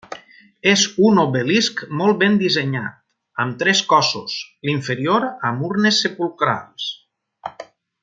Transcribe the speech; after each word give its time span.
És 0.69 0.85
un 1.09 1.19
obelisc 1.23 1.83
molt 1.99 2.17
ben 2.23 2.39
dissenyat, 2.45 2.97
amb 3.45 3.61
tres 3.65 3.85
cossos, 3.93 4.41
l'inferior 4.71 5.31
amb 5.51 5.71
urnes 5.71 6.05
sepulcrals. 6.07 6.93